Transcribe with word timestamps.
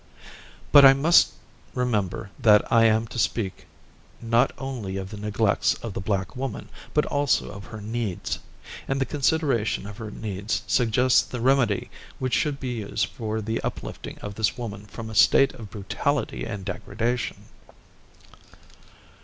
But 0.71 0.83
I 0.83 0.93
must 0.95 1.33
remember 1.75 2.31
that 2.39 2.71
I 2.71 2.85
am 2.85 3.05
to 3.09 3.19
speak 3.19 3.67
not 4.19 4.51
only 4.57 4.97
of 4.97 5.11
the 5.11 5.17
neglects 5.17 5.75
of 5.75 5.93
the 5.93 6.01
black 6.01 6.35
woman, 6.35 6.69
but 6.95 7.05
also 7.05 7.51
of 7.51 7.65
her 7.65 7.81
needs. 7.81 8.39
And 8.87 8.99
the 8.99 9.05
consideration 9.05 9.85
of 9.85 9.97
her 9.99 10.09
needs 10.09 10.63
suggests 10.65 11.21
the 11.21 11.39
remedy 11.39 11.91
which 12.17 12.33
should 12.33 12.59
be 12.59 12.79
used 12.79 13.05
for 13.09 13.41
the 13.41 13.61
uplifting 13.61 14.17
of 14.23 14.33
this 14.33 14.57
woman 14.57 14.87
from 14.87 15.07
a 15.07 15.13
state 15.13 15.53
of 15.53 15.69
brutality 15.69 16.45
and 16.45 16.65
degradation. 16.65 17.37